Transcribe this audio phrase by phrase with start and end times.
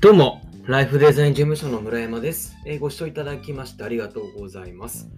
[0.00, 2.56] どうも、ライフデザイン事務所の村山です。
[2.64, 5.08] えー、ご視聴いただきましてありがとうございます。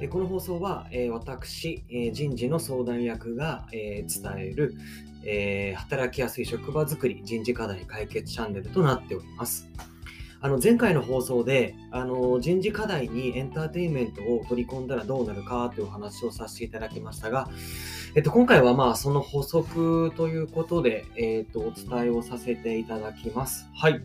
[0.00, 4.74] えー、この放送は、えー、私、え人事の相談役が、え伝える、
[5.22, 9.68] え働きやすい職場づくり人事課題解決チャンネルとなっております。
[10.44, 17.48] あの前回の放送であの人事課題にエンターテインメントを取り込んだらどうなるかというお話をさせていただきましたが、
[18.14, 23.66] えっと、今回はまあその補足ということで、えっと、お伝えをさせていただきます。
[23.74, 24.02] はい。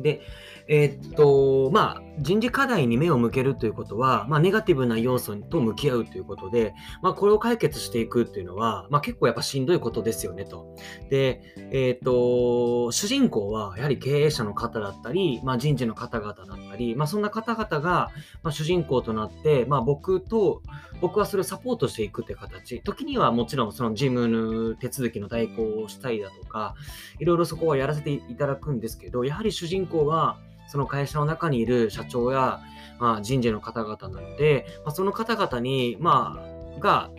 [0.00, 0.20] で、
[0.68, 10.76] えー、っと、まあ、人事課題に目を向けるということは、まあ、ネガティブな要素と向き合うということで、まあ、これを解決していくっていうのは、まあ、結構やっぱしんどいことですよねと。
[11.10, 11.40] で、
[11.72, 18.10] えー、っと、主人公はやはり経営者の方だったり、まあ、人事の方々だったり、まあ、そんな方々が、
[18.42, 20.62] まあ、主人公となって、まあ、僕と、
[21.00, 22.80] 僕はそれをサポートしていくって形。
[22.82, 26.74] 時にはもちろんその事務の手続きの代行をしたりだとか、
[27.20, 32.60] いろいろそこはやらせていただくんですけど、やはり主人公は、その会社の中にいる社長や、
[32.98, 36.38] まあ、人事の方々なので、まあ、その方々に、ま
[36.76, 37.10] あ、が、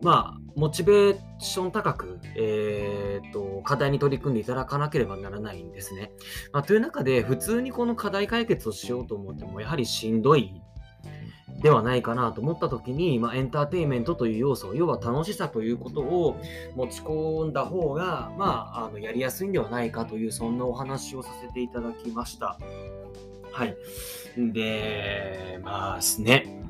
[0.00, 6.10] まあ、モチベーション高く、えーと、課題に取り組んでいただかなければならないんですね。
[6.52, 10.60] まあ、という中で、普通にこの課題解決をしようと思っても、やはりしんどい
[11.62, 16.40] ではないかなと思った時に、まあ、エンターテインメントという要素、要は楽しさということを
[16.74, 22.58] 持ち込んだ方が、まあ、あのやりやすいんではないかという、そんなお話をさせていただきました。
[23.52, 23.76] はい。
[24.36, 26.64] で、まあですね。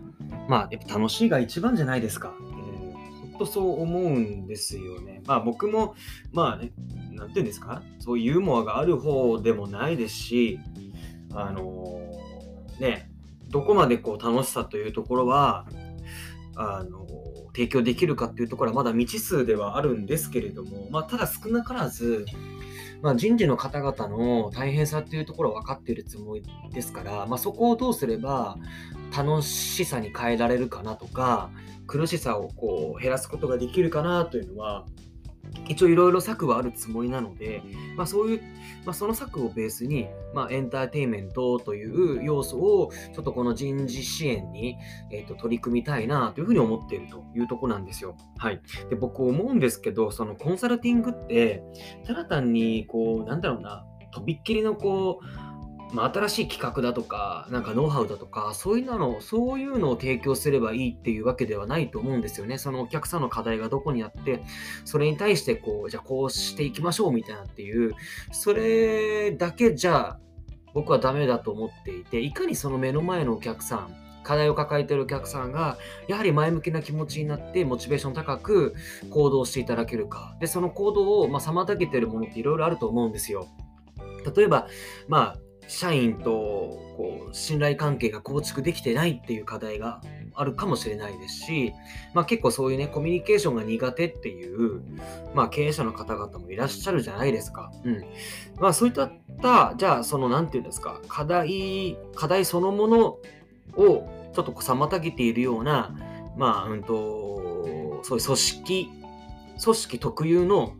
[0.48, 2.34] まあ、やっぱ楽しいが一番じゃないですか。
[2.40, 5.22] えー、ほんとそう思うんですよね。
[5.24, 5.94] まあ僕も、
[6.32, 6.72] まあね、
[7.12, 7.82] なんていうんですか？
[8.00, 10.58] そういうユーモアがある方でもないですし、
[11.32, 13.11] あのー、ね、
[13.52, 15.66] どこまでこう楽しさというところは
[16.56, 17.06] あの
[17.54, 22.24] 提供できるかっていうところはまだ未知数ではあるんですけれども、まあ、ただ少なからず、
[23.02, 26.42] まあ、人事の方々の大変さっていうところは分かっているつもり
[26.72, 28.56] ですから、まあ、そこをどうすれば
[29.14, 31.50] 楽しさに変えられるかなとか
[31.86, 34.86] 苦しさをこう減らすことができるかなというのは
[35.68, 37.62] 一応いろいろ策はあるつもりなので、
[37.96, 38.42] まあ、そういう、
[38.84, 44.76] まあ、その策をベースに、まあ、エンターテインメントという要素をちょっとこの人事支援に、
[45.10, 48.16] えーと、取り組みたいなというふうに思っているというとこなんですよ。
[48.38, 48.60] はい。
[48.90, 51.62] で、僕思うんですけど、そのコンサルティングって、
[52.06, 55.51] ただ単にこう、なんだろうな、とびっきりのこう、
[55.92, 62.58] まあ、新しい企画だとか、なんかノウハウだとか、そういうの、そういうのを提供すればいいっていうわけではないと思うんですよね。
[62.58, 64.42] そのお客さんの課題がどこにあって、
[64.84, 67.94] それに対してこう、じゃあこうしていきましょうみたいなっていう、
[68.32, 70.18] それだけじゃ
[70.74, 75.76] 僕はダメだと思っていて、いかにその目の前のお客さん、課題を抱えているお客さんが、
[76.08, 78.74] やはり前向きな気持ちになって、モチベーション高く
[79.10, 80.36] 行動していただけるか。
[80.40, 83.48] で、その行動を、まあ、妨げてるものっていろいろあると思うんですよ。
[84.34, 84.68] 例えば、
[85.08, 85.38] まあ、
[85.72, 86.24] 社員と
[86.96, 90.02] こう信頼関係が構築できてないっていう課題が
[90.34, 91.72] あるかもしれないですし、
[92.12, 94.82] まあ、結構そういうねコミュニケーションが苦手っていう、
[95.34, 97.72] まあ、経営者の方々もいらっしゃるじゃないですか。
[97.84, 98.04] うん
[98.60, 99.10] まあ、そういった
[99.76, 103.18] じゃあその何て言うんですか課題課題そのものを
[104.34, 105.96] ちょっと妨げているような
[106.36, 108.90] まあうんとそういう組織
[109.62, 110.74] 組織特有の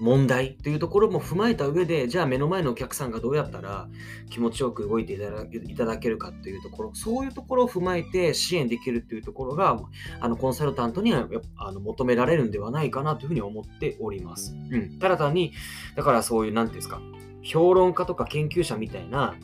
[0.00, 3.88] 問題というところも踏まえた上で、じゃあ目の前のお客さんがどうやったら
[4.30, 9.80] 気持ちよく動いていただけるかというところ、そういうところを踏まえて支援できるというところが、
[10.20, 14.54] あのコンサルタントにはあの求められるんではないかなというふうに思っております。
[14.70, 14.98] うん。
[14.98, 15.52] ただ単に、
[15.96, 17.00] だからそういう、なんていうんですか、
[17.42, 19.34] 評論家とか研究者みたいな、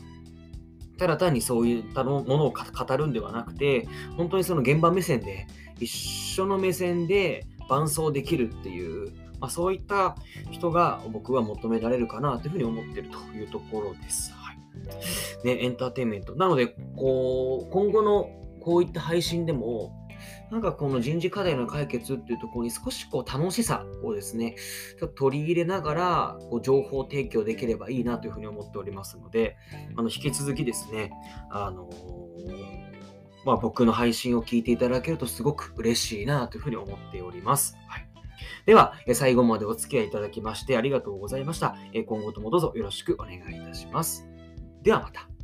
[0.97, 5.47] ただ単にそういったものを語るんではなくて、本当にその現場目線で、
[5.79, 9.11] 一緒の目線で伴走できるっていう、
[9.45, 10.15] まあ、そういった
[10.49, 14.33] 人が僕は求められるかなというふうに思っているというところです。
[14.33, 14.57] はい
[15.45, 16.35] ね、エンターテインメント。
[16.35, 19.93] なので、こう、今後のこういった配信でも、
[20.49, 24.55] なんかこの人事課題の解決っていうところに少しこう楽しさをですね、
[24.99, 29.57] ちょっと取り入れながらこう情報提供できればいいなというふうに思っておりますので、
[29.95, 31.11] あの引き続きですね、
[31.51, 31.87] あの
[33.45, 37.77] まあ、僕の配信を聞いていただけるとすごく嬉しいなというふうに思っております。
[37.87, 38.14] はい
[38.65, 41.75] では、最後までお付き合いいただきましてありがとうございました。
[41.93, 44.27] 今後ともどうぞよろしくお願いいたします。
[44.83, 45.34] ではまた。